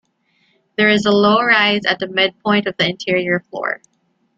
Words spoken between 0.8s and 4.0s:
is a low rise at the midpoint of the interior floor.